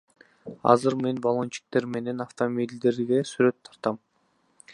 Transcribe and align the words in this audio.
Азыр 0.71 0.93
мен 1.03 1.19
баллончиктер 1.25 1.87
менен 1.97 2.25
автомобилдерге 2.27 3.21
сүрөт 3.35 3.59
тартам. 3.67 4.03